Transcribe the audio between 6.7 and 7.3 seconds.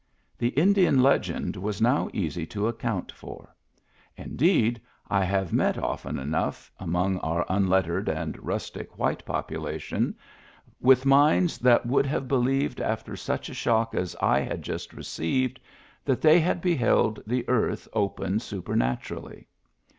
Digitized by Google THE GIFT